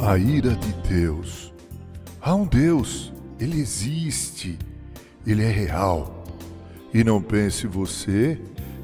[0.00, 1.52] A ira de Deus.
[2.20, 4.58] Há um Deus, ele existe,
[5.26, 6.24] ele é real.
[6.94, 8.40] E não pense você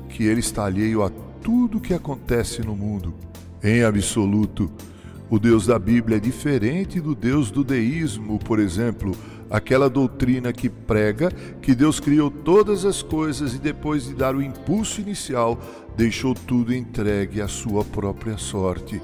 [0.08, 1.10] que ele está alheio a
[1.42, 3.14] tudo que acontece no mundo.
[3.62, 4.70] Em absoluto,
[5.30, 9.12] o Deus da Bíblia é diferente do Deus do deísmo, por exemplo,
[9.50, 11.30] aquela doutrina que prega
[11.62, 15.58] que Deus criou todas as coisas e depois de dar o impulso inicial,
[15.96, 19.00] deixou tudo entregue à sua própria sorte.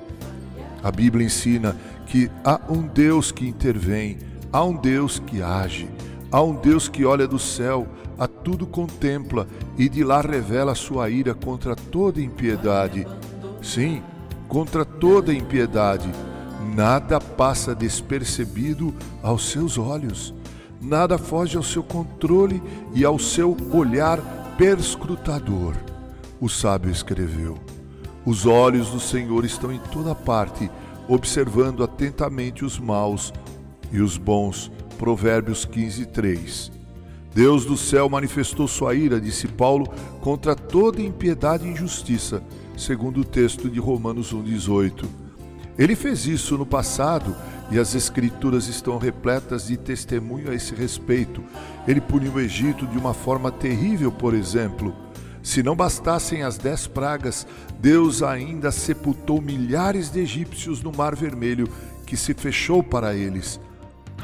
[0.82, 1.76] A Bíblia ensina
[2.06, 4.18] que há um Deus que intervém,
[4.52, 5.88] há um Deus que age,
[6.30, 7.86] há um Deus que olha do céu,
[8.18, 9.46] a tudo contempla
[9.78, 13.06] e de lá revela sua ira contra toda impiedade.
[13.62, 14.02] Sim,
[14.50, 16.10] contra toda impiedade.
[16.74, 20.34] Nada passa despercebido aos seus olhos,
[20.80, 22.62] nada foge ao seu controle
[22.92, 24.20] e ao seu olhar
[24.58, 25.74] perscrutador.
[26.38, 27.58] O sábio escreveu:
[28.26, 30.70] Os olhos do Senhor estão em toda parte,
[31.08, 33.32] observando atentamente os maus
[33.90, 34.70] e os bons.
[34.98, 36.72] Provérbios 15, 3.
[37.32, 39.86] Deus do céu manifestou sua ira, disse Paulo,
[40.20, 42.42] contra toda impiedade e injustiça,
[42.80, 45.04] segundo o texto de Romanos 1,18.
[45.78, 47.36] Ele fez isso no passado
[47.70, 51.44] e as Escrituras estão repletas de testemunho a esse respeito.
[51.86, 54.94] Ele puniu o Egito de uma forma terrível, por exemplo.
[55.42, 57.46] Se não bastassem as dez pragas,
[57.78, 61.68] Deus ainda sepultou milhares de egípcios no Mar Vermelho,
[62.06, 63.60] que se fechou para eles.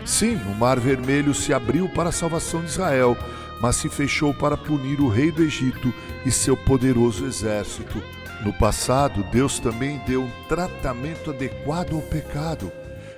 [0.05, 3.17] Sim, o Mar Vermelho se abriu para a salvação de Israel,
[3.61, 5.93] mas se fechou para punir o rei do Egito
[6.25, 8.03] e seu poderoso exército.
[8.45, 12.71] No passado, Deus também deu um tratamento adequado ao pecado.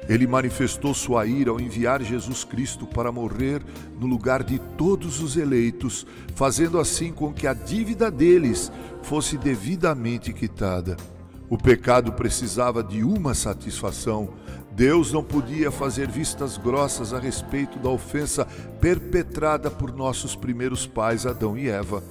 [0.08, 3.62] Ele manifestou sua ira ao enviar Jesus Cristo para morrer
[4.00, 10.32] no lugar de todos os eleitos, fazendo assim com que a dívida deles fosse devidamente
[10.32, 10.96] quitada.
[11.50, 14.30] O pecado precisava de uma satisfação.
[14.72, 18.46] Deus não podia fazer vistas grossas a respeito da ofensa
[18.80, 22.02] perpetrada por nossos primeiros pais, Adão e Eva.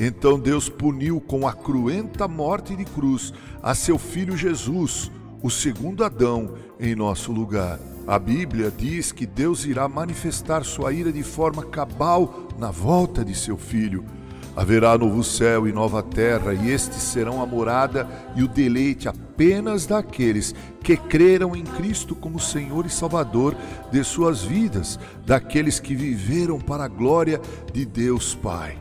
[0.00, 5.12] Então Deus puniu com a cruenta morte de cruz a seu filho Jesus,
[5.42, 7.78] o segundo Adão, em nosso lugar.
[8.06, 13.34] A Bíblia diz que Deus irá manifestar sua ira de forma cabal na volta de
[13.34, 14.02] seu filho.
[14.56, 19.86] Haverá novo céu e nova terra, e estes serão a morada e o deleite apenas
[19.86, 23.54] daqueles que creram em Cristo como Senhor e Salvador
[23.92, 27.38] de suas vidas, daqueles que viveram para a glória
[27.72, 28.78] de Deus Pai.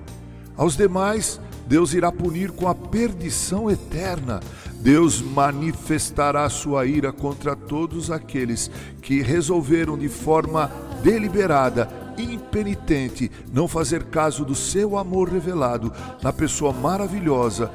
[0.59, 4.41] Aos demais, Deus irá punir com a perdição eterna.
[4.81, 8.69] Deus manifestará sua ira contra todos aqueles
[9.01, 10.69] que resolveram de forma
[11.01, 11.87] deliberada,
[12.17, 17.71] impenitente, não fazer caso do seu amor revelado na pessoa maravilhosa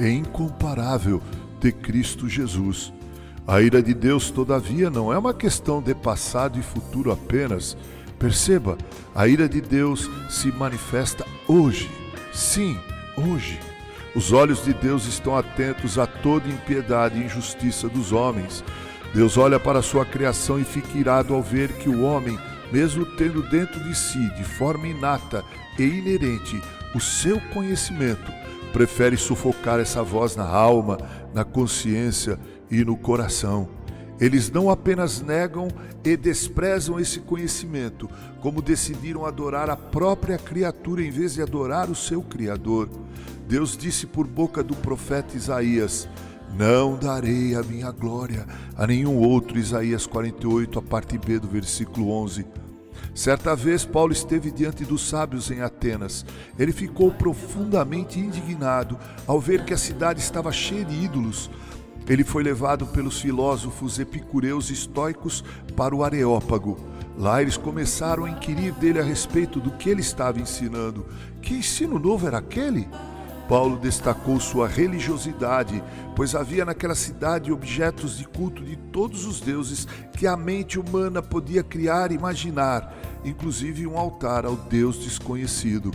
[0.00, 1.20] e incomparável
[1.60, 2.94] de Cristo Jesus.
[3.46, 7.76] A ira de Deus, todavia, não é uma questão de passado e futuro apenas.
[8.18, 8.78] Perceba,
[9.14, 12.01] a ira de Deus se manifesta hoje
[12.32, 12.78] Sim,
[13.16, 13.60] hoje.
[14.14, 18.64] Os olhos de Deus estão atentos a toda impiedade e injustiça dos homens.
[19.14, 22.38] Deus olha para a sua criação e fica irado ao ver que o homem,
[22.70, 25.44] mesmo tendo dentro de si, de forma inata
[25.78, 26.60] e inerente,
[26.94, 28.32] o seu conhecimento,
[28.72, 30.98] prefere sufocar essa voz na alma,
[31.34, 32.38] na consciência
[32.70, 33.68] e no coração.
[34.22, 35.66] Eles não apenas negam
[36.04, 38.08] e desprezam esse conhecimento,
[38.40, 42.88] como decidiram adorar a própria criatura em vez de adorar o seu Criador.
[43.48, 46.08] Deus disse por boca do profeta Isaías:
[46.56, 48.46] Não darei a minha glória
[48.76, 49.58] a nenhum outro.
[49.58, 52.46] Isaías 48, a parte B do versículo 11.
[53.12, 56.24] Certa vez, Paulo esteve diante dos sábios em Atenas.
[56.56, 58.96] Ele ficou profundamente indignado
[59.26, 61.50] ao ver que a cidade estava cheia de ídolos.
[62.08, 65.44] Ele foi levado pelos filósofos epicureus estoicos
[65.76, 66.78] para o Areópago.
[67.16, 71.06] Lá eles começaram a inquirir dele a respeito do que ele estava ensinando.
[71.40, 72.88] Que ensino novo era aquele?
[73.48, 75.82] Paulo destacou sua religiosidade,
[76.16, 79.86] pois havia naquela cidade objetos de culto de todos os deuses
[80.16, 82.94] que a mente humana podia criar e imaginar,
[83.24, 85.90] inclusive um altar ao Deus desconhecido.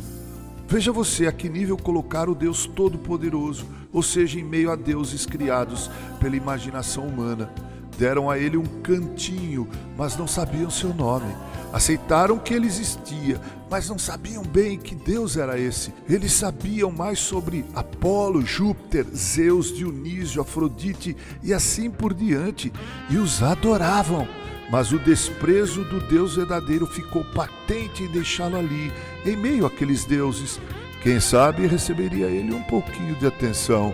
[0.69, 5.25] Veja você a que nível colocar o Deus Todo-Poderoso, ou seja, em meio a deuses
[5.25, 7.49] criados pela imaginação humana.
[7.97, 9.65] Deram a ele um cantinho,
[9.97, 11.33] mas não sabiam seu nome.
[11.71, 13.39] Aceitaram que ele existia,
[13.71, 15.93] mas não sabiam bem que Deus era esse.
[16.07, 22.73] Eles sabiam mais sobre Apolo, Júpiter, Zeus, Dionísio, Afrodite e assim por diante,
[23.09, 24.27] e os adoravam
[24.69, 28.91] mas o desprezo do Deus verdadeiro ficou patente em deixá-lo ali,
[29.25, 30.59] em meio àqueles deuses.
[31.01, 33.93] Quem sabe receberia ele um pouquinho de atenção.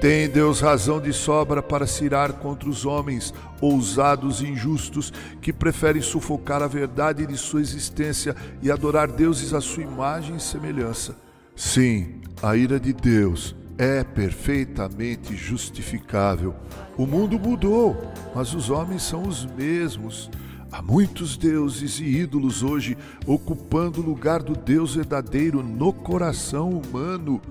[0.00, 5.12] Tem Deus razão de sobra para se irar contra os homens ousados e injustos
[5.42, 10.40] que preferem sufocar a verdade de sua existência e adorar deuses à sua imagem e
[10.40, 11.16] semelhança.
[11.56, 16.54] Sim, a ira de Deus é perfeitamente justificável.
[16.96, 20.30] O mundo mudou, mas os homens são os mesmos.
[20.70, 22.96] Há muitos deuses e ídolos hoje
[23.26, 27.42] ocupando o lugar do Deus verdadeiro no coração humano.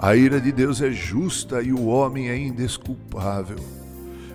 [0.00, 3.56] A ira de Deus é justa e o homem é indesculpável.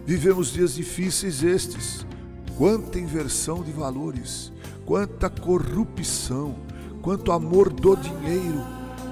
[0.06, 2.08] Vivemos dias difíceis estes.
[2.58, 4.54] Quanta inversão de valores,
[4.86, 6.56] quanta corrupção,
[7.02, 8.64] quanto amor do dinheiro,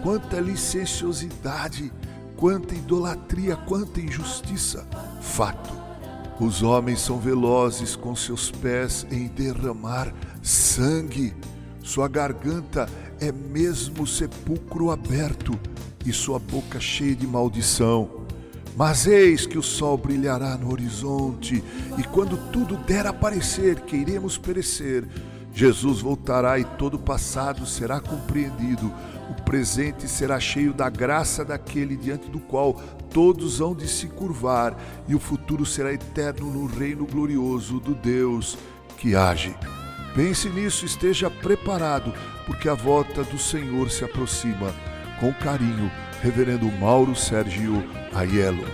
[0.01, 1.92] quanta licenciosidade,
[2.38, 4.88] quanta idolatria, quanta injustiça.
[5.19, 5.84] Fato.
[6.39, 11.33] Os homens são velozes com seus pés em derramar sangue.
[11.81, 12.89] Sua garganta
[13.21, 15.57] é mesmo sepulcro aberto
[16.05, 18.25] e sua boca cheia de maldição.
[18.75, 21.63] Mas eis que o sol brilhará no horizonte,
[21.97, 25.07] e quando tudo der a parecer que iremos perecer,
[25.56, 28.94] Jesus voltará e todo o passado será compreendido.
[29.30, 32.74] O presente será cheio da graça daquele diante do qual
[33.10, 34.75] todos hão de se curvar,
[35.07, 38.57] e o futuro será eterno no reino glorioso do Deus
[38.98, 39.56] que age.
[40.13, 42.13] Pense nisso, esteja preparado,
[42.46, 44.74] porque a volta do Senhor se aproxima.
[45.22, 45.90] Com carinho,
[46.22, 47.81] Reverendo Mauro Sérgio
[48.13, 48.66] Aiello.